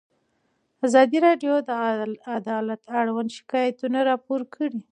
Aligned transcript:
ازادي 0.85 1.17
راډیو 1.27 1.53
د 1.67 1.69
عدالت 2.37 2.81
اړوند 2.99 3.29
شکایتونه 3.37 3.99
راپور 4.09 4.41
کړي. 4.55 4.81